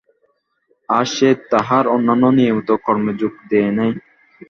আজ 0.89 1.07
সে 1.15 1.29
তাহার 1.51 1.85
অন্যান্য 1.87 2.23
নিয়মিত 2.37 2.69
কর্মে 2.85 3.13
যোগ 3.21 3.33
দেয় 3.49 3.71
নাই। 3.77 3.91